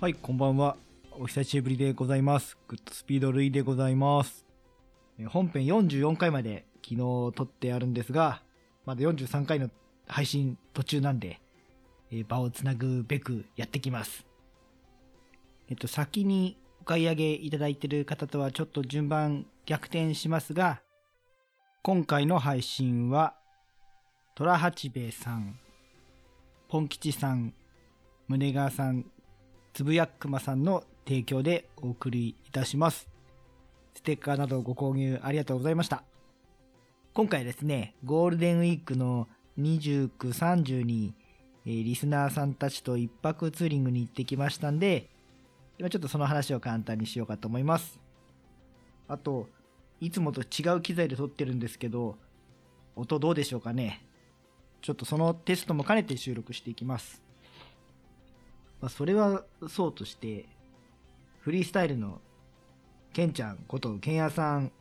[0.00, 0.78] はい、こんばんは。
[1.18, 2.56] お久しぶりでございます。
[2.68, 4.46] グッドスピード類でございます。
[5.26, 8.40] 本編44回まで昨日撮ってあるんですが、
[8.86, 9.68] まだ43回の
[10.06, 11.38] 配信途中なんで、
[12.10, 14.24] え場をつなぐべくやってきます。
[15.68, 20.80] えっと、先にお買い上げいただいてる方とはちょっと順番逆転しますが、
[21.82, 23.34] 今回の配信は、
[24.34, 25.58] トラハチベイさん、
[26.70, 27.52] ポン吉さん、
[28.28, 29.04] 宗川さん、
[29.72, 33.08] つぶやくまさんの提供でお送りいたします。
[33.94, 36.02] ステッカーなどご購入ありがとうございました。
[37.12, 39.28] 今回ですね、ゴールデンウィークの
[39.58, 41.14] 29、30に、
[41.66, 45.08] えーリスナーさんたちと一泊ツーリングに行ってきましたんで、
[45.78, 47.98] 今ちょっとその話を簡単にしようかと思います。
[49.08, 49.48] あと、
[50.00, 52.16] いつもと違う機材で撮ってるんですけど、
[52.96, 54.04] 音どうでしょうかね
[54.82, 57.22] ちょっとそのテストも兼ねて収録していきます。
[58.80, 60.48] まあ、それはそうとして、
[61.40, 62.20] フリースタイルの
[63.12, 64.72] ケンちゃんことケンヤさん、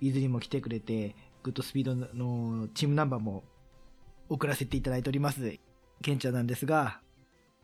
[0.00, 3.44] いずれも来てくれて、グッドスピードのチームナンバーも
[4.28, 5.58] 送らせていただいております。
[6.02, 7.00] ケンちゃんなんですが、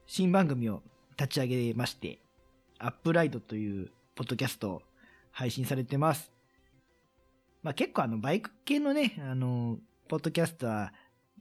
[0.06, 0.82] 新番組を
[1.16, 2.18] 立ち上げまして、
[2.78, 4.82] アップライドというポッドキャストを
[5.30, 6.32] 配信されてます。
[7.62, 10.92] まあ結構あのバイク系のね、あの、ポッドキャストは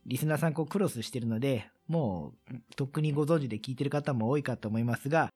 [0.06, 5.30] リスナーさんこうクロスしてるので、もうとっくにご存知で聞いてる方も多いかと思いますが、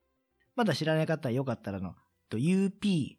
[0.56, 1.96] まだ知らない方はよかったらの、
[2.32, 3.18] UPRITE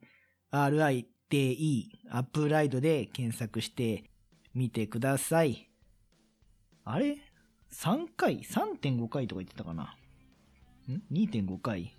[2.11, 4.11] アップライドで検索して
[4.55, 5.71] みてください。
[6.85, 7.19] あれ
[7.73, 9.95] ?3 回 ?3.5 回とか言ってたかな？
[10.91, 11.95] ん ?2.5 回？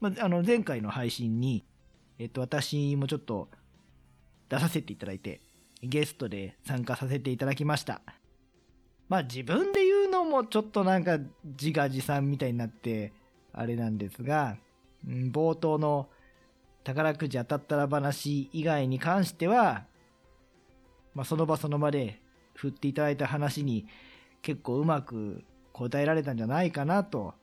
[0.00, 1.64] まあ、あの、前回の配信に、
[2.18, 3.50] えっと、私もちょっと
[4.48, 5.40] 出させていただいて、
[5.82, 8.02] ゲストで参加させていただきました。
[9.10, 13.12] まあ自分で言うのもちょっとなんか自画自賛みたいになって
[13.52, 14.56] あれなんですが、
[15.06, 16.08] うん冒頭の
[16.84, 19.84] 宝くじ当たったら話以外に関しては、
[21.14, 22.22] まあその場その場で
[22.54, 23.86] 振っていただいた話に
[24.42, 25.42] 結構うまく
[25.72, 27.34] 答えられたんじゃないかなと。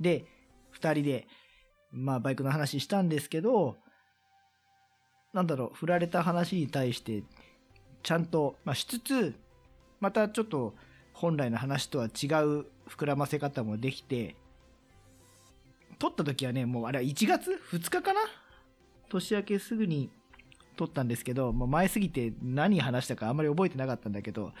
[0.00, 0.24] で、
[0.70, 1.26] 二人で、
[1.90, 3.76] まあバイクの話したんですけど、
[5.34, 7.22] なんだろう、振られた話に対して、
[8.02, 9.34] ちゃんと、まあ、しつつ、
[10.00, 10.74] またちょっと
[11.12, 12.10] 本来の話とは違う
[12.88, 14.36] 膨らませ方もできて、
[15.98, 18.20] 撮った時はね、もうあれは1月 ?2 日かな？
[19.08, 20.10] 年明けすぐに
[20.76, 24.52] 撮ったんですけど、もう前すぎて何話したかあんまり覚えてなかったんだけど、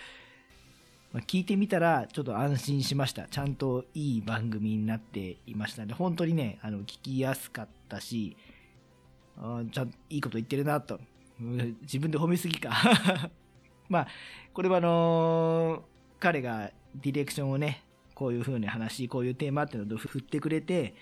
[1.12, 3.26] まあ聞いてみたらちょっと安心しました。
[3.28, 8.36] ちゃんといい番組になっていましたので、本当にね、あの、聞きやすかったし、
[9.36, 10.98] あちゃんいいこと言ってるなと。
[11.38, 12.72] 自分で褒めすぎか。
[13.88, 14.08] まあ、
[14.52, 20.94] これはあのー彼がディレクションをね、こういう風に話し、こういうテーマっていうのを振ってくれて、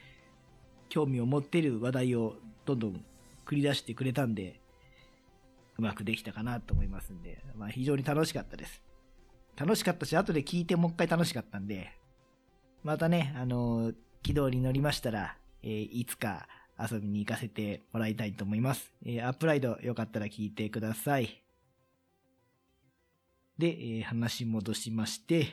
[0.88, 2.34] 興味を持ってる話題を
[2.64, 3.04] どんどん
[3.46, 4.60] 繰り出してくれたんで、
[5.78, 8.82] うまくできたかなと思いますんで、まあ非常に楽しかったです。
[9.56, 11.92] 楽しかったし、後で聞いてもう一回楽しかったんで、
[12.82, 16.48] またね、あのー軌道に乗りましたら、えーいつか
[16.80, 18.92] 遊びに行かせてもらいたいと思います。
[19.06, 21.43] えーアップライドよかったら聞いてください。
[23.58, 25.48] で、えー話戻しまして、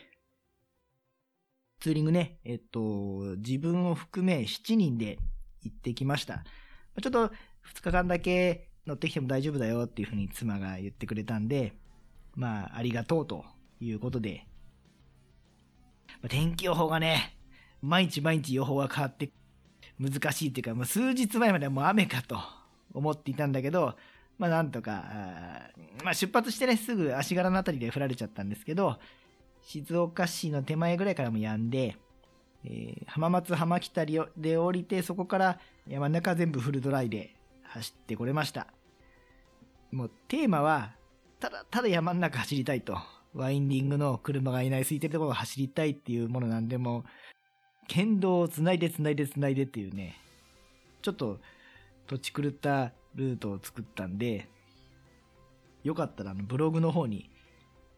[1.80, 5.18] ツーリングね、えっと、自分を含め7人で
[5.64, 6.44] 行ってきました。
[7.02, 7.32] ちょっと2
[7.84, 11.74] 日間だけ乗ってきても大丈夫だよっていうふうに妻が言ってくれたんで、
[12.36, 13.46] まあ、ありがとうと
[13.80, 14.46] いうことで、
[16.22, 17.36] まあ天気予報がね、
[17.82, 19.32] 毎日毎日予報が変わって
[20.00, 22.40] 難しいっていうか、もう数日前まではもう雨かと
[22.94, 23.96] 思っていたんだけど、
[24.42, 25.70] まあなんとか、あ
[26.04, 28.98] まあ出発してね、すぐ足柄のあたりで降られちゃったんですけど、
[29.62, 31.96] 静岡市の手前ぐらいからも止んで、
[32.66, 34.04] えー浜松浜北
[34.36, 37.36] で降りて、そこから山の中全部フルドライで
[37.66, 38.66] 走ってこれました。
[39.92, 40.96] もうテーマは、
[41.40, 42.98] ただただ山の中走りたいと。
[43.34, 47.04] ワインディングの車がいない空いてるところを走りたいっていうものなんで、もう、
[47.88, 50.18] 県道をつないでつないでつないでっていうね、
[51.02, 51.40] ちょっと
[52.08, 54.50] 土地狂ったルートを作ったんで、
[55.84, 57.30] よかったらあのブログの方に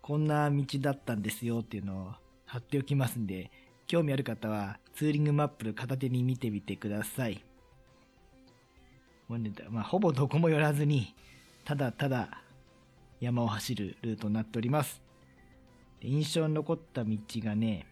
[0.01, 2.12] こんな道だったんですよっていうのを
[2.45, 3.51] 貼っておきますんで、
[3.88, 7.44] 興味ある方はツーリングマップ片手に見てみてください。
[9.69, 11.16] まあ、ほぼどこも寄らずに、
[11.66, 12.42] ただただ
[13.19, 15.01] 山を走るルートになっております。
[16.01, 17.88] 印象に残った道がね、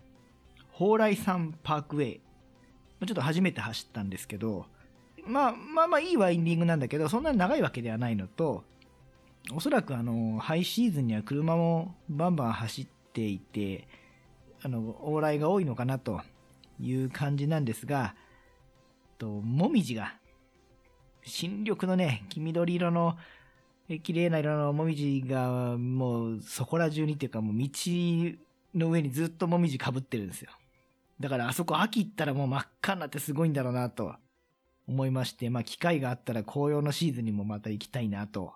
[0.73, 2.21] 蓬莱山パークウェイ。
[3.07, 4.65] ちょっと初めて走ったんですけど、
[5.25, 8.63] まあまあまあいいワインディングなんだけど、そんなに長いわけではないのと、
[9.53, 13.87] おそらくあの、ハイシーズンには車もバンバン走っていて、
[14.63, 16.21] あの、往来が多いのかなと
[16.79, 18.15] いう感じなんですが、
[19.17, 20.15] と、もみじが、
[21.23, 23.17] 新緑のね、黄緑色の、
[23.89, 27.69] え綺麗な色のもみじが、もうそこら中にっていうか、もう道
[28.75, 30.51] の上にずっともみじ被ってるんですよ。
[31.21, 34.15] だからあそこ秋行ったらもう真っ赤になってすごいんだろうなと
[34.91, 38.53] 思いまして、まあ機会があったら紅葉のシーズンにもまた行きたいなと。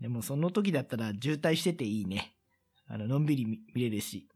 [0.00, 2.34] でもその時だったら渋滞してていいね。
[2.88, 4.28] あの、のんびり見れるし。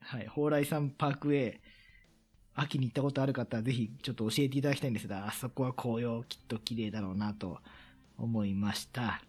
[0.00, 1.60] はい、蓬莱山パークウェイ、
[2.54, 7.58] 秋に行ったことある方はぜひちょっと教えていただきたいんですが、あそこは紅葉きっと綺麗だろうなと
[8.18, 9.22] 思いました。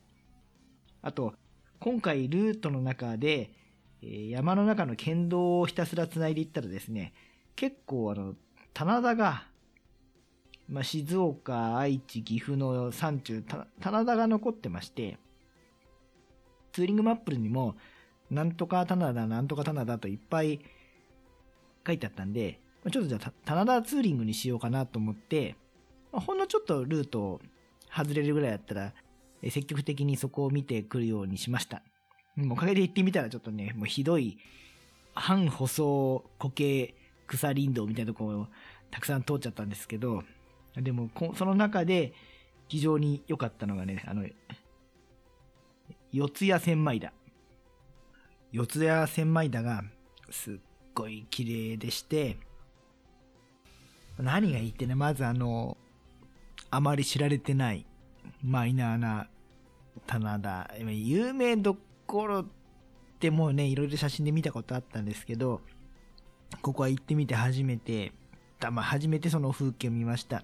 [1.02, 1.34] あと、
[1.80, 3.52] 今回ルートの中で、
[4.02, 7.14] え山の中の県道をひたすら繋いでいったらですね、
[7.56, 8.36] 結構あの、
[8.74, 9.51] 棚田が、
[10.72, 13.44] まあ、静岡、愛知、岐阜の山中、
[13.82, 15.18] 棚田が残ってまして、
[16.72, 17.76] ツーリングマップルにも、
[18.30, 20.62] なんとか棚田、なんとか棚田といっぱい
[21.86, 25.58] 書いてあったんで、ちょっとじゃあ、棚田ツーリングにしようかなと思って、
[26.14, 27.42] ほんのちょっとルートを
[27.94, 28.94] 外れるぐらいだったら、
[29.44, 31.84] 積極的にそこを見てくるようにしました。
[32.50, 34.38] おかげで行ってみたらちょっとね、もうひどい、
[35.14, 36.96] 半舗装苔
[37.28, 38.48] 草林道みたいなところを
[38.90, 40.24] たくさん通っちゃったんですけど、
[40.76, 42.14] でも、その中で
[42.68, 44.26] 非常に良かったのがね、あの、
[46.12, 47.14] 四谷千枚田。
[48.52, 49.84] 四谷千枚田が
[50.30, 50.56] すっ
[50.94, 52.38] ごい綺麗でして、
[54.18, 55.78] 何がいいってね、まずあの、
[56.70, 57.86] あまり知られてない
[58.44, 59.28] マイナーな
[60.08, 60.72] 棚田。
[60.80, 62.46] 有名どころっ
[63.20, 65.62] てもうね、いろいろ写真で見たことあったんですけど、
[66.62, 68.12] ここは行ってみて初めて、
[68.72, 70.44] まあ、初めてその風景を見ました。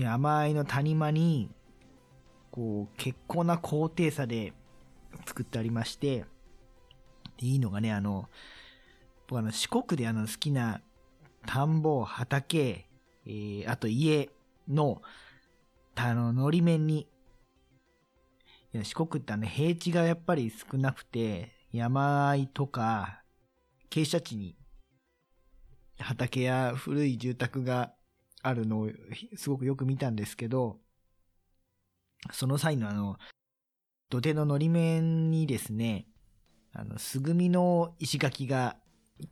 [0.00, 1.50] 山あいの谷間に、
[2.50, 4.54] こう、結構な高低差で
[5.26, 6.24] 作ってありまして、
[7.38, 8.28] いいのがね、あの、
[9.28, 10.80] 僕あの四国であの好きな
[11.46, 12.86] 田んぼ、畑、
[13.26, 14.30] えー、あと家
[14.68, 15.02] の、
[15.94, 17.06] あの、のり面に、
[18.72, 23.22] 四国ってあの平地がやっぱり少なくて、山あいとか、
[23.90, 24.56] 傾斜地に
[25.98, 27.92] 畑や古い住宅が
[28.42, 28.90] あるのを
[29.36, 30.78] すごくよく見たんですけど、
[32.32, 33.16] その際のあの、
[34.10, 36.06] 土手ののり面にですね、
[36.72, 38.76] あの、すぐみの石垣が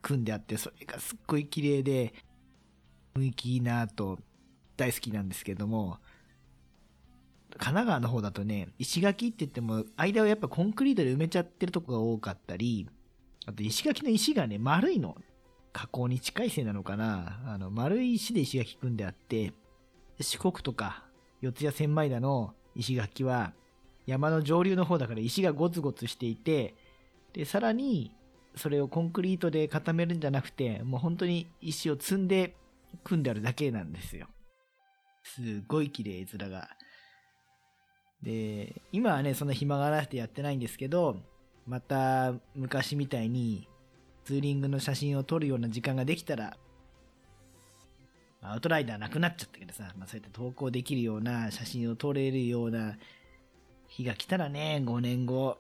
[0.02, 2.14] 組んであって、それがすっごい綺麗で、
[3.14, 4.18] 雰囲気いいなと、
[4.76, 5.98] 大好きなんですけども、
[7.50, 12.88] 神奈川の方だとね、石垣って言っても、間をやっぱコンクリートで埋めちゃってるとこが多かったり、
[13.46, 15.16] あと石垣の石がね、丸いの。
[15.72, 17.40] 加工に近いせいなのかな。
[17.46, 19.52] あの、丸い石で石垣組んであって、
[20.20, 21.04] 四国とか、
[21.40, 23.52] 四谷千枚田の石垣は、
[24.06, 26.74] 山の上流の方だから石がゴツゴツしていて、
[27.32, 28.14] で、さらに、
[28.56, 32.56] それをコンクリートで固めるんじゃなくて、もう本当に石を積んで
[33.04, 34.26] 組んであるだけなんですよ。
[35.22, 36.70] すごい綺麗、絵面が。
[38.22, 41.16] で、今はね、そんな暇がなくてやってないんですけど、
[41.66, 43.68] また昔みたいに
[44.30, 46.56] ツーリングの写真を撮るような時間ができたら、
[48.40, 52.96] アウトライダーなくなっちゃったけどさ、まあ、そうやって投稿できるような写真を撮れるような
[53.88, 55.58] 日が来たらね、5年後、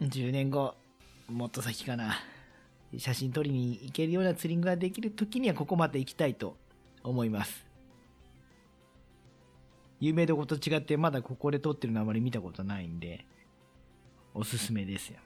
[0.00, 0.74] 10年後、
[1.28, 2.16] もっと先かな。
[2.98, 6.56] 写真撮りに行けるようなツーリングができる時にはここまで行きたいと
[7.04, 7.64] 思います。
[10.00, 13.24] 有名どこと違ってまだここで撮ってるのあまり見たことないんで、
[14.34, 15.20] おすすめですよ。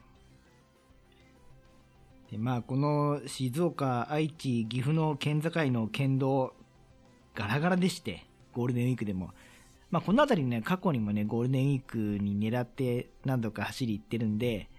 [2.31, 6.53] でまあこの静岡、愛知、岐阜の県境の県道、
[7.35, 9.31] ガラガラでして、ゴールデンウィークでも。
[9.89, 14.69] まあこの辺りね、過去にもね、ゴールデンウィークに狙って何度か走り行ってるんで、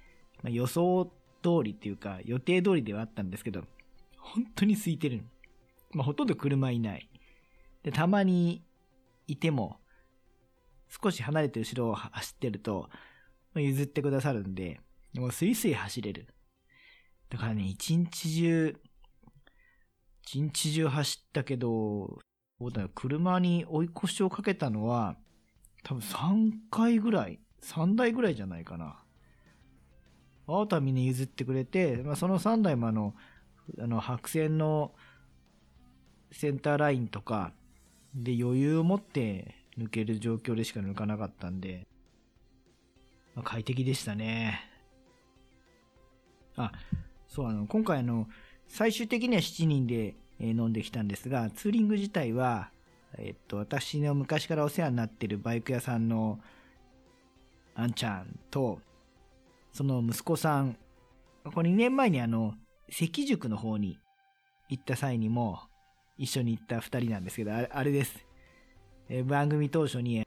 [0.43, 1.05] まあ、予想
[1.43, 3.65] 通りっていうか予定通りではあったんですけど、
[4.17, 5.23] 本当に空いてる。
[5.93, 7.07] まあほとんど車いない。
[7.83, 8.63] で、たまに
[9.27, 9.77] いても、
[10.89, 12.89] 少し離れて後ろを走ってると、
[13.55, 14.81] 譲ってくださるんで、
[15.15, 16.29] もうスイスイ走れる。
[17.33, 18.77] だからね、一日中、
[20.23, 22.19] 一日中走ったけど、
[22.61, 25.17] そうだよ、車に追い越しをかけたのは、
[25.83, 29.03] 多分3回ぐらい、3台ぐらいじゃないかな。
[30.47, 33.15] 青田みんな譲ってくれて、まあ、その3台もあの、
[33.81, 34.93] あの白線の
[36.33, 37.55] センターラインとか
[38.15, 41.87] で余裕を持って抜ける状況でしか抜かなかったんで、
[43.35, 44.69] まあ、快適でしたね。
[46.57, 46.73] あ、
[47.33, 48.29] そう、あの、今回あの、
[48.69, 52.71] 最終的には7人で、え飲んできたんですが、ツーリング自体は、
[53.17, 56.41] えっと、私の昔からお世話になってるバイク屋さんの
[57.75, 58.81] あんちゃんと、
[59.73, 60.77] その息子さん、
[61.55, 62.55] これ2年前にあの、
[62.91, 63.99] 関宿の方に
[64.69, 65.61] 行った際にも、
[66.19, 68.27] 一緒に行った二人なんですけど、あれです。
[69.09, 70.27] え番組当初に、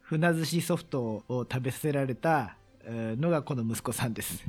[0.00, 4.44] 船寿司ソフトを食べさせられたのがこの息子さんです。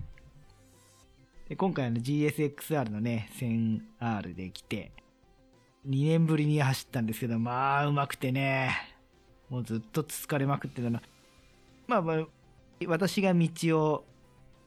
[1.49, 4.91] で今回の GSXR のね、1000R で来て、
[5.87, 8.71] 2年ぶりに走ったんですけど、まあ、うまくてね、
[9.49, 10.99] もうずっと疲れまくってたの。
[11.87, 12.27] まあまあ、
[12.85, 14.05] 私が道を、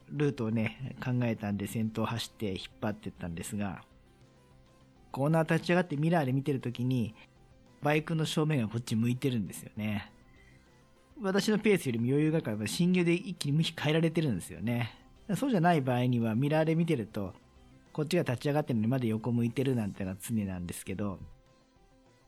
[0.09, 3.85] ルートをね、考えたんで先頭走って引っ張ってったんですが、
[5.13, 7.15] コーナー立ち上がってミラーで見てるときに、
[7.81, 10.11] バイクの正面がこっち向いてるんですよね。
[11.21, 15.02] 私のペースよりも余裕があるから、進入で一気に向き変えられてるんですよね。
[15.37, 17.35] そうじゃない場合には、ミラーで見てると、
[17.93, 21.19] こっちが立ち上がってるのにまだ横向いてるなんてのは常なんですけど、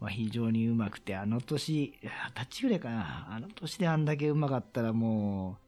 [0.00, 3.28] まあ、非常にうまくて、あの年、二十歳ぐらいかな。
[3.30, 5.64] あの年であんだけうまかったらもう、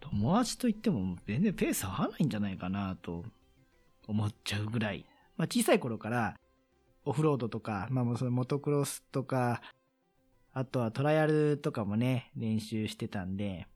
[0.00, 3.24] 友達と言っても全然ペース合わないんじゃないかなと
[4.06, 5.04] 思っちゃうぐらい。
[5.36, 6.34] まあ、小さい頃から、
[7.04, 9.62] オフロードとか、まあ、もうそのモトクロスとか、
[10.52, 13.68] あとはトライアルとかもね、練習してたんで、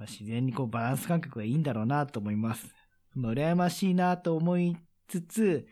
[0.00, 2.74] まあ、自然にこうバランス感覚がいいんだろうなと思います。
[3.14, 4.74] 羨ましいなと思い
[5.06, 5.66] つつ、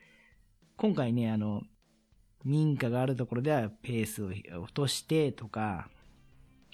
[0.76, 1.62] 今回ね、あの、
[2.44, 4.28] 民家があるところではペースを
[4.62, 5.88] 落としてとか、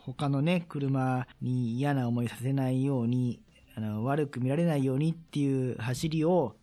[0.03, 3.41] 他のね、車に嫌な思いさせないように、
[3.77, 6.57] あの悪く見られないようにっていう走りを、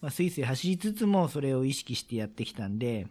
[0.00, 3.08] まあ、スイスイ走りつつもそれを意識してやってきたんで、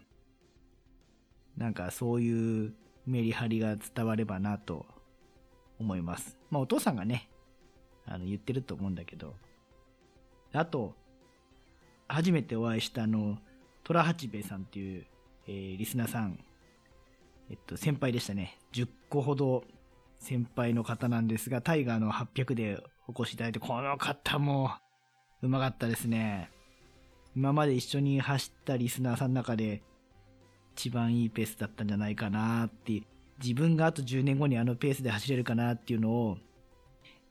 [1.57, 2.73] なんかそういう
[3.05, 4.85] メリハリが伝わればなと
[5.79, 6.37] 思います。
[6.49, 7.29] まあお父さんがね、
[8.05, 9.35] あの言ってると思うんだけど、
[10.53, 10.95] あと、
[12.07, 13.37] 初めてお会いしたあの、
[13.83, 15.05] 虎八兵衛さんっていう、
[15.47, 16.39] えーリスナーさん、
[17.49, 18.57] えっと、先輩でしたね。
[18.73, 19.63] 10個ほど
[20.19, 24.71] 先輩の方なんですが、タイガーの800でお越しいただいて、この方も
[25.41, 26.49] うまかったですね。
[27.35, 29.83] 今まで一緒に走ったリスナーさんの中で、
[30.75, 33.03] 一番いいペースだったんじゃないかなって、
[33.41, 36.37] 自分があと10年後にあのペースで走れるかなっていうのを、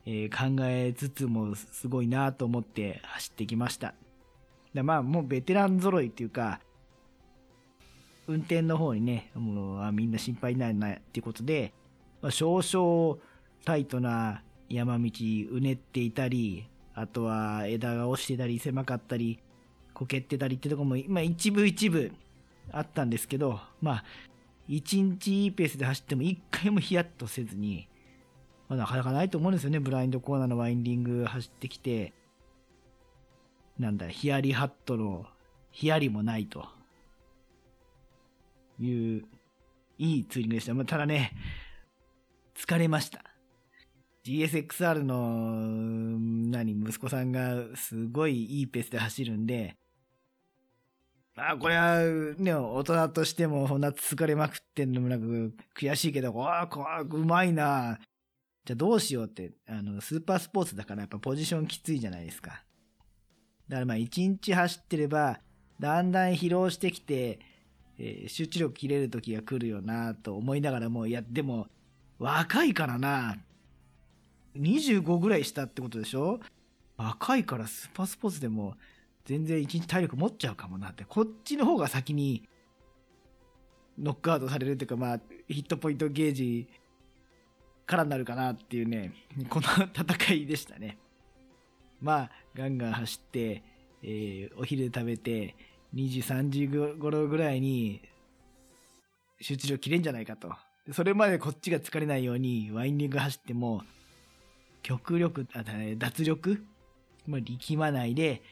[0.05, 3.95] えー考えつつもすごいなと思って走ってきました。
[4.73, 6.61] でまあもうベテラン揃いっていうか、
[8.29, 11.73] 運転の方にね、もうみんな心配ないなっていうことで、
[12.21, 13.19] まあ、少々
[13.65, 15.11] タイトな山道
[15.51, 19.39] うねっていたり、あとは枝が落ちてたり狭かったり、
[19.95, 22.11] こけてたりってとこも、まあ一部一部
[22.73, 24.05] あったんですけど、まあ、
[24.69, 27.89] 一日いいペースで走っても一回もヒヤッとせずに、
[28.69, 32.13] まあ、なかなかないと思うんですよね、ブラインドコーナーのワインディング走ってきて、
[33.79, 35.27] なんだ、ヒヤリハットの
[35.71, 36.67] ヒヤリもないと
[38.81, 39.25] いう、
[39.99, 40.75] いいツーリングでした。
[40.75, 41.33] まあ、ただね、
[42.55, 43.23] 疲れました。
[44.25, 46.19] GSXR の、
[46.51, 49.77] 何、息子さんがすごいいいペースで走るんで、
[51.39, 52.01] あこれは、
[52.39, 57.99] ね、大人としてもそんな疲れまくってんのもなんか悔しいけど、わあ、こうまいな。
[58.65, 62.65] じゃあどうしようって、あの、スーパースポーツだからやっぱポジションきついじゃないですか。
[63.69, 65.41] だからまあ一日走ってれば、
[65.79, 67.39] だんだん疲労してきて、
[67.99, 71.69] えー集中力切れる時が来るよなと思いながらも、いや、でも、
[72.19, 73.37] 若いからな。
[74.57, 76.41] 25ぐらいしたってことでしょ？
[76.97, 78.75] 若いからスーパースポーツでも
[79.27, 81.05] 全然一日体力持っちゃうかもなって。
[81.05, 82.49] こっちの方が先に
[83.99, 86.69] ノックアウトされるっていうか、まあ、ヒットポイントゲージ
[87.87, 89.13] からになるかなっていうね、
[89.49, 90.99] この戦いでしたね。
[92.01, 93.63] まあ、ガンガン走って、
[94.03, 95.57] えーお昼食べて、
[95.95, 98.03] 2時、3時頃ぐらいに
[99.41, 100.55] 集中力切れんじゃないかと。
[100.93, 103.83] それまでこっちが疲れないようにワインディング走っても、
[104.83, 105.65] 極力、あ
[105.97, 106.65] 脱力、
[107.27, 108.43] まあ、力まないで、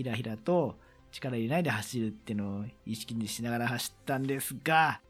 [0.00, 0.76] ひらひらと
[1.12, 5.02] 力入れないで走るっていうのを意識にしながら走ったんですが、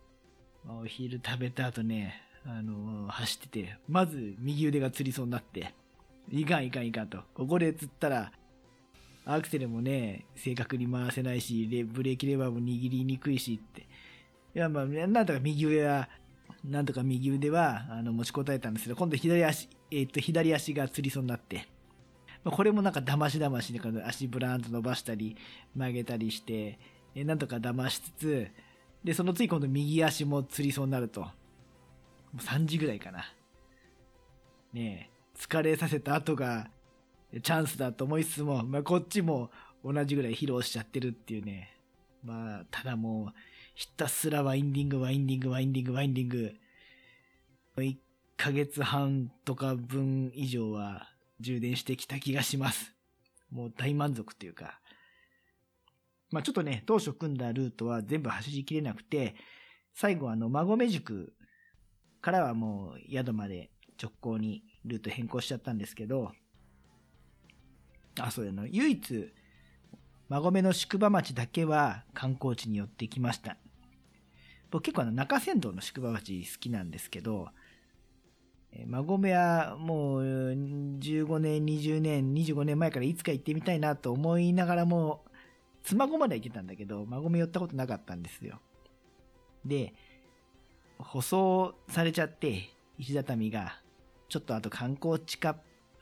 [0.68, 5.72] お昼食べた後ね、あの走ってて、まず右腕がつりそうになって、
[6.28, 7.18] いかんいかんいかんと。
[7.34, 8.32] ここでつったら、
[9.24, 13.82] アクセルもね、正確に回せないし、ブレーキレバーも握りにくいしって。
[13.82, 16.08] いや、まあ、なんとか右腕は、
[16.64, 21.68] なんとか右腕は、あの、持ちこたえたんですけど、今度左足、えっ、と、左足がつりそうになって、
[22.44, 25.36] これもなんか騙し騙しで、足ブランと伸ばしたり、
[25.74, 26.78] 曲げたりして、
[27.14, 28.48] なんとか騙しつつ、
[29.04, 31.20] で、その次今度右足もつりそうになると。
[31.20, 31.28] も
[32.34, 33.24] う3時ぐらいかな。
[34.72, 36.70] ねえ、疲れさせた後が、
[37.42, 39.50] チャンスだと思いつつも、まあ、こっちも
[39.84, 41.76] 同じぐらい疲労しちゃってるっていうね。
[42.24, 43.32] まあ、ただもう、
[43.74, 46.54] ひたすらワインディング、ワインディング、ワインディング、ワインディング。
[47.76, 47.96] 1
[48.36, 51.09] ヶ月半とか分以上は
[51.40, 52.94] 充電してきた気がします。
[53.50, 54.80] もう大満足っていうか。
[56.30, 59.34] まあ、ちょっとね、当初組んだルートは全部走りきれなくて、
[59.94, 61.34] 最後あの、馬込宿
[62.20, 66.32] からはもう宿まで直行にルート変更しちゃったんですけど、
[68.18, 69.32] あ、そうやの、唯一、
[70.28, 73.56] 馬込の宿場町だけは観光地に寄ってきました。
[74.70, 77.48] 僕結構あの中山道の宿場町好きなんですけど、
[78.86, 85.24] 馬込はもう15年、20年、25年前からいつか行ってみたいなと思いながらも、
[85.82, 88.60] 妻籠まで行ってたんだけど、馬込寄ったことなかったんですよ。
[89.64, 89.92] で、
[90.98, 93.80] 舗装されちゃって、石畳が、
[94.28, 95.56] ちょっとあと観光地化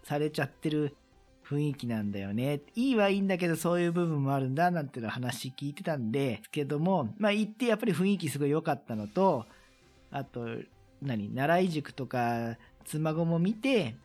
[0.05, 0.95] されちゃってる
[1.47, 2.61] 雰囲気なんだよね。
[2.75, 9.47] いいはいいんだけど、そういう部分もあるんだ、なんていう話聞いてたんです、けども、まあ行ってやっぱり雰囲気すごい良かったのと、
[10.11, 10.47] あと、
[11.02, 13.97] 何、奈良井宿とか、妻籠も見て、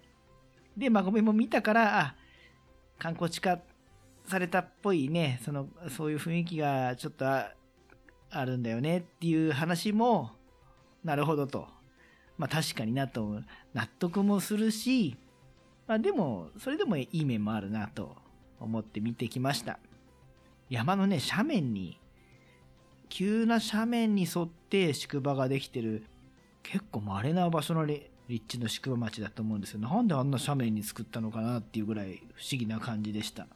[0.77, 2.15] で、馬込も見たから、あ、
[2.97, 3.59] 観光地化
[4.25, 7.53] されたっぽいね、その、そういう雰囲気がちょっとあ
[8.45, 10.31] るんだよねっていう話も、
[11.03, 11.67] なるほどと。
[12.37, 13.41] まあ確かになと、
[13.73, 15.17] 納得もするし、
[15.87, 18.15] まあでも、それでもいい面もあるなと
[18.59, 19.79] 思って見てきました。
[20.69, 21.99] 山のね、斜面に、
[23.09, 26.05] 急な斜面に沿って宿場ができてる、
[26.63, 28.07] 結構稀な場所の立
[28.47, 29.79] 地の宿場町だと思うんですよ。
[29.79, 33.47] なんであんな斜面に作ったのかなっていうぐらい不思議な感じでした。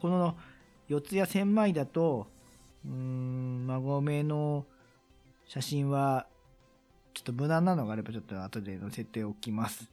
[0.00, 0.36] この
[0.88, 2.28] 四谷千枚だと、
[2.84, 4.66] うーん、馬込の
[5.46, 6.26] 写真は、
[7.12, 9.90] ちょっと無難なのがあればちょっと後で載せておきます。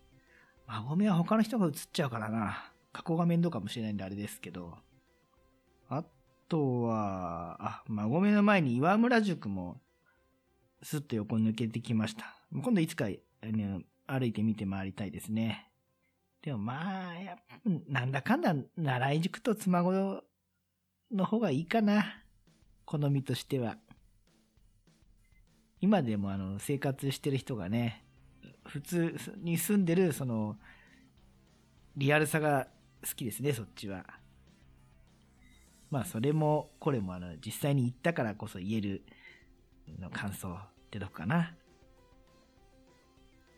[0.68, 2.72] 馬込は他の人が写っちゃうからな。
[2.92, 4.78] 加工が面倒かもしれないんであれですけど。
[5.90, 6.04] あ
[6.48, 9.81] とは、あ、馬込の前に岩村塾も、
[10.83, 12.35] スッと横抜けてきました。
[12.53, 13.19] 今度いつか、ね、
[14.05, 15.69] 歩いてみて回りたいですね。
[16.41, 17.37] でもまあ、や
[17.87, 20.24] なんだかんだ、奈良井塾と妻子
[21.11, 22.22] の方がいいかな。
[22.85, 23.77] 好みとしては。
[25.79, 28.05] 今でもあの、生活してる人がね、
[28.65, 30.57] 普通に住んでる、その、
[31.96, 32.67] リアルさが
[33.07, 34.05] 好きですね、そっちは。
[35.89, 39.05] まあ、それも、これもあの、実際に行ったからこそ言える
[40.00, 40.57] の感想
[40.94, 41.53] ってどこかな。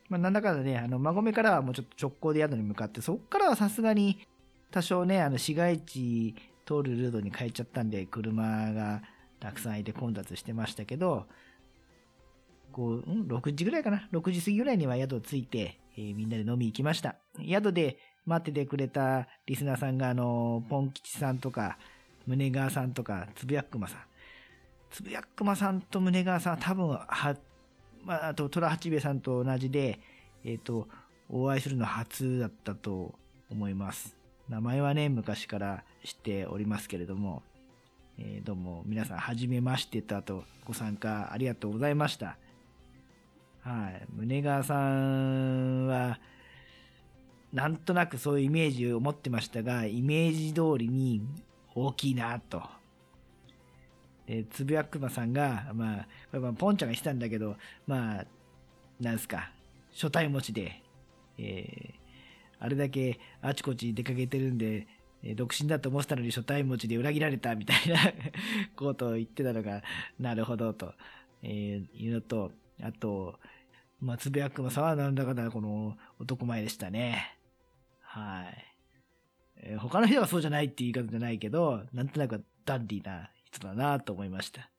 [0.08, 4.20] まあ、なんだかんだね、あの、馬込からはもうちょっと直行で宿に向かって、そこからはさすがに、
[4.72, 9.02] 多少ね、あの、市街地通るルートに変えちゃったんで、車が
[9.40, 11.26] たくさんいて混雑してましたけど、
[12.72, 17.16] こう、ん ?6 時ぐらいかな ?6 時過ぎぐらいには宿着いて、えー、みんなで飲み行きました。
[17.44, 21.78] 宿で待っててくれたリスナーさんが、あの、ポン吉さんとか、
[22.28, 24.00] 宗川さんとか、つぶやくまさん。
[24.92, 27.36] つぶやくまさんと宗川さんは多分、は、
[28.04, 30.00] まあ、あと、虎八兵衛さんと同じで、
[30.44, 30.88] えっ、ー、と、
[31.30, 33.14] お会いするの初だったと
[33.50, 34.16] 思います。
[34.48, 37.42] 名前はね、昔から知っておりますけれども、
[38.18, 42.38] えー、どうも皆さん、はじめましてと、あと、ご参加ありがとうございました。
[43.62, 44.06] はい。
[44.14, 46.20] 宗川さんは、
[47.52, 51.22] なんとなくそういうイメージを持ってましたが、イメージ通りに
[51.74, 52.62] 大きいなと
[54.28, 57.56] で、つぶやくまさんが、まあ、まあ、ポンちゃんが言ってたんだけど、
[57.88, 58.26] まあ、
[59.00, 59.52] なんすか、
[59.94, 60.82] 初対持ちで、
[61.38, 62.06] えー、
[62.60, 64.88] あれだけあちこち出かけてるんで、
[65.24, 67.98] えー、独身だと思ってたのに初対持ちで裏切られたみたいな
[68.76, 69.84] ことを言ってたのが、
[70.20, 70.94] なるほどと、
[71.44, 73.40] えー、いうのと、あと、
[74.00, 77.38] まあ、つぶやくまさんはなんだかんだこの男前でしたね。
[78.02, 78.66] はい。
[79.58, 84.70] えー、他の人はそうじゃないって言い方じゃないけど、なんとなくダンディーな人だなと思いました。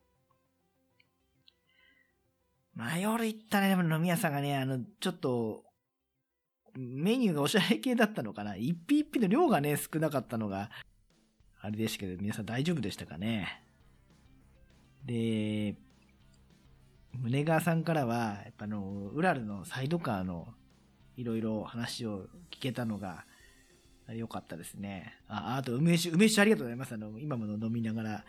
[2.74, 5.64] まあ夜行ったね、でも飲み屋さんがね、あの、ちょっと、
[6.74, 8.54] メニューがおしゃれ系だったのかな。
[8.54, 10.70] 一品一品の量がね、少なかったのが、
[11.60, 13.62] あれでしたけど、皆さん大丈夫でしたかね。
[15.04, 15.76] で、
[17.14, 20.48] 宗川さんからは、やっぱあの、ウラルのサイドカーの
[21.16, 23.24] いろいろ話を聞けたのが、
[24.14, 25.14] 良かったですね。
[25.26, 26.94] あ、あと、梅酒、梅酒ありがとうございます。
[26.94, 28.24] あの、今も飲みながら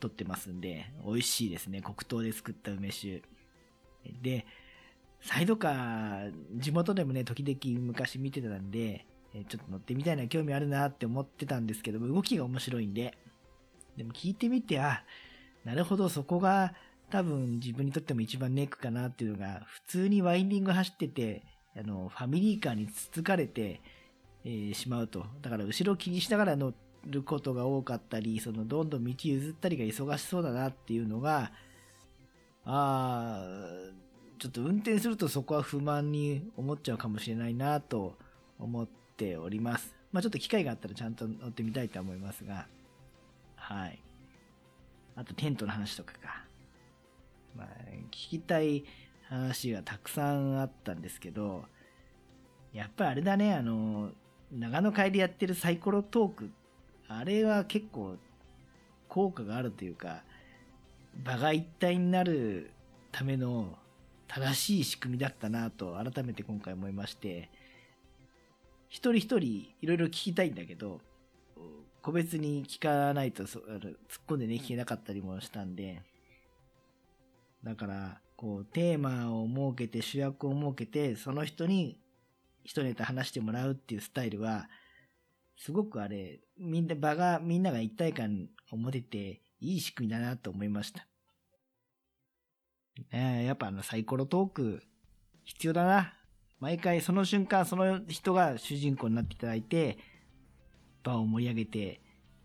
[0.00, 1.80] 撮ってますんで、美味しいですね。
[1.82, 3.22] 黒糖で作った梅酒。
[4.22, 4.46] で、
[5.20, 9.06] サイドカー、地元でもね、時々昔見てたんで、
[9.48, 13.16] ちょっと乗ってみたいな興味あるなって思ってたんですけど動きが面白いんで。
[13.96, 15.04] でも聞いてみて、あ、
[15.64, 16.74] なるほど、そこが
[17.10, 21.44] 多分自分にとっても一番ネックかなっていうのが、普通にワインディング走ってて、
[21.76, 23.82] あの、ファミリーカーにつつかれて、
[24.44, 25.26] えー、しまうと。
[25.42, 31.52] だから後ろを気にしながら乗ってることが多かったり、そのどんどん道譲ったりが忙しそうだなっていうのが、
[32.64, 33.44] ああ、
[34.38, 38.16] ちょっと運転するとそこは不満に思っちゃうかもしれないなと
[38.58, 39.94] 思っております。
[40.12, 42.66] まあちょっと機会があったらちゃんと乗ってみたいと思いますが、
[43.56, 44.02] はい。
[45.16, 46.44] あとテントの話とかか。
[47.56, 47.66] まあ、
[48.10, 48.84] 聞きたい
[49.28, 51.64] 話がたくさんあったんですけど、
[52.72, 54.10] やっぱあれだね、あの、
[54.52, 56.50] 長野会でやってるサイコロトーク、
[57.12, 58.16] あれは結構
[59.08, 60.22] 効果があるというか、
[61.24, 62.70] 場が一体になる
[63.10, 63.76] ための
[64.28, 67.50] 正しい仕組みだったなと改めて今回思いまして、
[68.88, 71.00] 一人一人いろいろ聞きたいんだけど、
[72.00, 73.62] 個別に聞かないと突っ
[74.28, 76.02] 込んでね聞けなかったりもしたんで、
[77.64, 81.98] だから、こう、テーマを設けて主役を設けて、その人に
[82.64, 84.68] 一ネタ話してもらうっていうスタイルは、
[85.60, 91.06] すごくあれ、みんな、場が、みんなが一体感を持てて、いい仕組みだなと思いました。
[93.12, 94.82] ねえやっぱあのサイコロトーク、
[95.44, 96.14] 必要だな。
[96.60, 99.98] 毎回その瞬間、その人が主人公になっていただいて、
[101.02, 102.00] 場を盛り上げて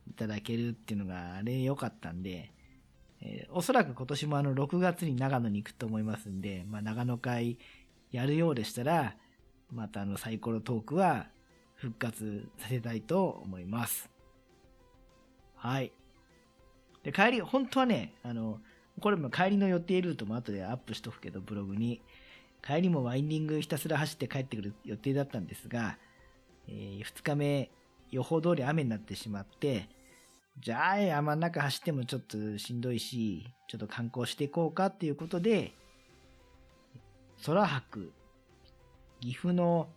[0.09, 2.51] いただけるっていうのが、あれ良かったんで、
[3.21, 7.59] えーおそらく今年もあの6月に長野に行くと思いますんで、まあ、長野会
[8.11, 9.15] やるようでしたら、
[9.71, 11.27] またあのサイコロトークは
[11.75, 14.09] 復活させたいと思います。
[15.55, 15.91] はい。
[17.03, 18.59] で、帰り、本当はね、あの、
[18.99, 22.01] これも帰りの予定ルートも後でアップしとくけど、ブログに。
[22.65, 25.99] 帰りもワインディングひたすら走って帰ってくる予定だったんですが、
[26.67, 27.69] え2日目、
[28.09, 29.87] 予報通り雨になってしまって、
[30.59, 35.73] じゃあ山の中走ってもちょっとしんどいし、ちょっと観光していこうかっていうことで、
[37.45, 38.11] 空博、
[39.19, 39.89] 岐阜の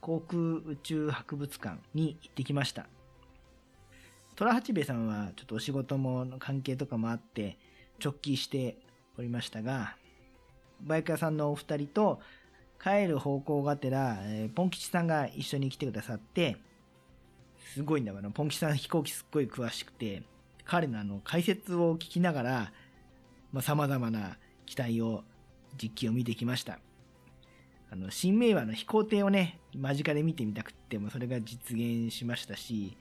[0.00, 2.86] 航空宇宙博物館に行ってきました。
[4.36, 7.58] 虎八兵衛さんはちょっとお仕事も関係とかもあって
[8.02, 8.78] 直帰して
[9.18, 9.96] おりましたが、
[10.80, 12.20] バイク屋さんのお二人と
[12.82, 16.56] 帰る方向がてら、えーポン吉さんが一緒に来てくださって、
[17.74, 18.30] すごいんだわな。
[18.30, 20.22] ポン吉さん飛行機すっごい詳しくて、
[20.64, 22.72] 彼のあの解説を聞きながら、
[23.52, 25.24] まあ、様々な機体を、
[25.76, 26.78] 実機を見てきました。
[27.92, 32.96] あの、新名和の飛行艇をね、間近で見てみたくっても、それが実現しましたし、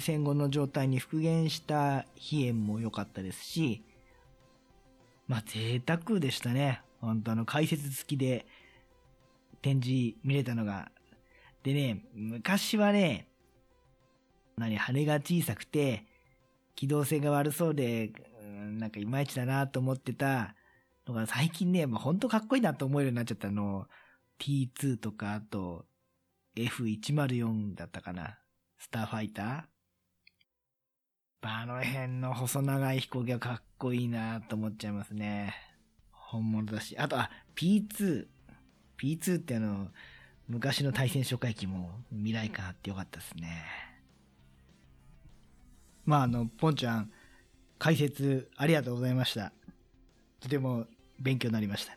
[0.00, 3.82] 戦後の状態に復元した飛燕も良かったですし、
[5.26, 6.82] まあ贅沢でしたね。
[7.00, 8.46] 本当あの解説付きで
[9.62, 10.90] 展示見れたのが。
[11.62, 13.28] でね、昔はね、
[14.56, 16.06] 何、羽が小さくて、
[16.76, 18.12] 機動性が悪そうで、
[18.78, 20.54] なんかいまいちだなと思ってた
[21.06, 23.86] のが最近ね、まあ、本当かっこいいなと思えるようになっちゃったの。
[24.38, 25.86] T2 とか、あと
[26.56, 28.38] F104 だったかな。
[28.78, 29.64] スターファイター
[31.48, 35.54] あの辺の細長い飛行機がかっこいいなと思っちゃいますね。
[36.10, 36.98] 本物だし。
[36.98, 38.26] あと、あ、P2。
[38.98, 39.88] P2 ってあの、
[40.48, 43.64] 昔の対戦初回機も未来感あってよかったですね。
[46.04, 47.12] まあ、あの、ポンちゃん、
[47.78, 49.52] 解説ありがとうございました。
[50.40, 50.86] とても
[51.18, 51.96] 勉強になりました。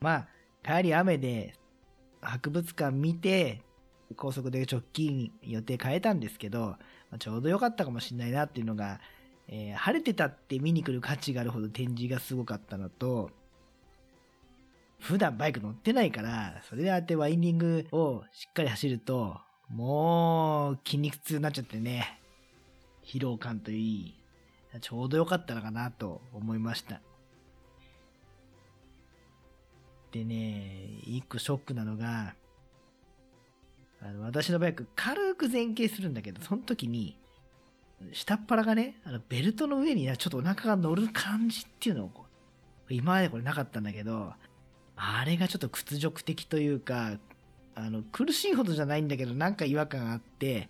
[0.00, 0.28] まあ、
[0.64, 1.54] 帰り雨で
[2.20, 3.62] 博物館見て、
[4.16, 6.76] 高速で直近予定変えたんですけど、
[7.10, 9.00] まちょうど良かったかもしれないなっていうのが、
[9.48, 13.30] えー晴れてたって見に来る価値があるほど展示がすごかったのと、
[14.98, 19.38] 普段バイク乗ってないから、それであってワインディングをしっかり走ると、
[19.68, 22.20] もう筋肉痛になっちゃってね、
[23.04, 24.14] 疲労感といい、
[24.80, 27.00] ちょうど良かったのかなと思いました。
[30.12, 32.34] でね、一個ショックなのが、
[34.02, 37.16] あの私のバイク軽く前傾するんだけど、その時に、
[38.12, 42.10] 下っ腹がね、あのベルトの上にちょっとお腹が乗る感じっていうのを、
[42.88, 44.32] 今までこれなかったんだけど、
[44.96, 47.18] あれがちょっと屈辱的というか、
[47.74, 50.68] あの、苦しいほどじゃないんだけど、なんか違和感があって、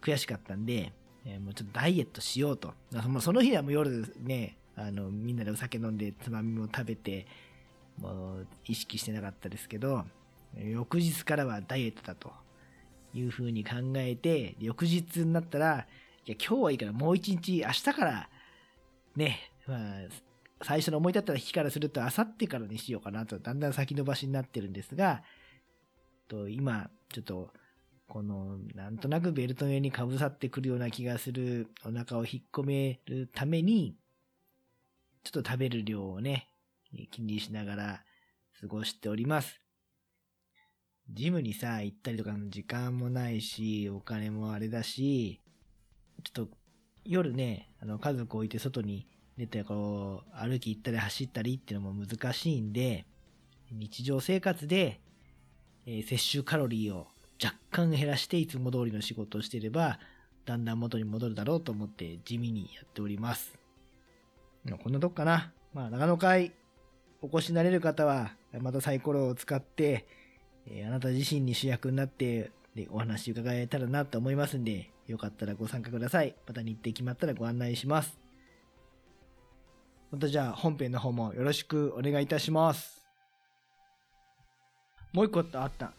[0.00, 0.92] 悔しかったんで、
[1.26, 2.74] えーもうちょっとダイエットしようと。
[3.20, 7.26] その日はもう夜ね、あの、みんなでお酒飲んで、つまみも食べて、
[7.98, 10.04] もう意識してなかったですけど、
[10.56, 12.32] 翌日からはダイエットだと
[13.12, 15.86] いうふうに考えて、翌日になったら、
[16.26, 18.28] いや、今日はいいからもう一日、明日から、
[19.16, 19.78] ね、まあ、
[20.62, 25.22] 最初の思い立った日からすると、明後日からにしようかなと、だんだん先延ばしになってるんですが、
[26.28, 27.52] と今、ちょっと、
[28.08, 33.96] この、なんとなくベルト上にかぶさってくるような気がするお腹を引っ込めるために、
[35.22, 36.48] ちょっと食べる量をね、
[37.10, 38.04] 気にしながら
[38.60, 39.60] 過ごしております。
[41.10, 45.40] ジムにさ、行ったりとかの時間もないし、お金もあれだし、
[46.22, 46.48] ちょっと
[47.04, 53.04] 夜ね、あの家族置いて外に出てこう、歩き行ったり走ったりっていうのも難しいんで、
[53.70, 55.00] 日常生活で、
[55.86, 57.08] えー摂取カロリーを
[57.42, 59.98] 若干減らしていつも通りの仕事をしていれば、
[60.46, 63.58] だんだん元に戻るだろうと思って地味にやっております。
[64.82, 65.52] こんなとこかな。
[65.74, 66.52] まあ、長野会
[67.24, 70.06] お越しになれる方は、またサイコロを使って、
[70.70, 76.34] えあなた自身に主役になって、で、お話伺えたらなと思いますんで、よかったらご参加ください。
[76.46, 78.18] また日程決まったらご案内します。
[80.10, 83.06] またじゃあ本編の方もよろしくお願いいたします。
[85.14, 85.94] もう一個あった。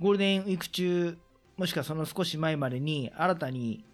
[0.00, 1.16] ゴールデンウィーク中、
[1.56, 3.84] もしくはその少し前までに、新たに、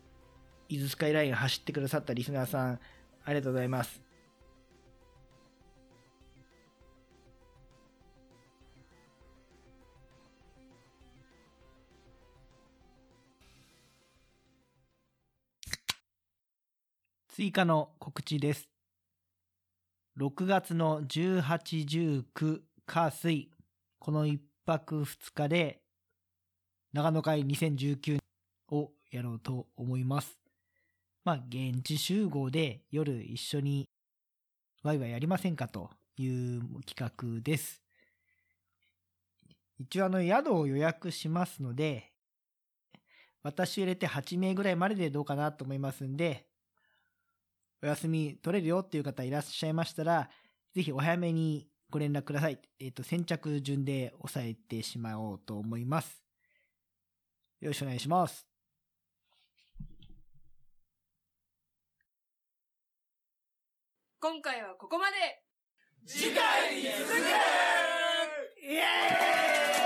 [0.71, 2.81] 伊豆スカイライン走ってくださったリスナーさん、
[3.25, 4.08] ありがとうございます。
[17.39, 18.69] 追加の告知です。
[20.19, 23.53] 6月の18、19、火水、
[24.01, 25.79] この1泊2日で、
[26.93, 28.19] 長野会2019
[28.73, 30.37] をやろうと思います。
[31.25, 33.89] まあ、現地集合で夜一緒に
[34.83, 36.97] ワイワイやりませんかという企
[37.37, 37.81] 画です。
[39.79, 42.11] 一応あの宿を予約しますので、
[43.45, 46.48] 私入れて8名ぐらいまででどうかなと思いますんで、
[47.83, 50.29] お休み取れるよっていう方いらっしゃいましたら、
[50.75, 52.59] ぜひお早めにご連絡ください。
[52.81, 56.23] えっ、と、先着順で抑えてしまおうと思います。
[57.61, 58.47] よろしくお願いします。
[64.21, 65.17] 今回はここまで
[66.05, 67.19] 次回に続く
[68.61, 69.78] イエーイ